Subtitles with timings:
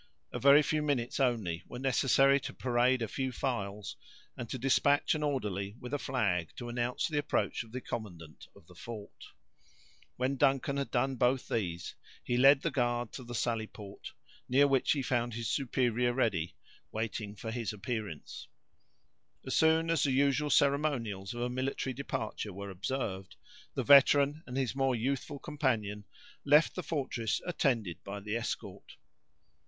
[0.33, 3.97] A very few minutes only were necessary to parade a few files,
[4.35, 8.47] and to dispatch an orderly with a flag to announce the approach of the commandant
[8.55, 9.25] of the fort.
[10.15, 11.93] When Duncan had done both these,
[12.23, 14.13] he led the guard to the sally port,
[14.49, 16.55] near which he found his superior ready,
[16.91, 18.47] waiting his appearance.
[19.45, 23.35] As soon as the usual ceremonials of a military departure were observed,
[23.75, 26.05] the veteran and his more youthful companion
[26.43, 28.95] left the fortress, attended by the escort.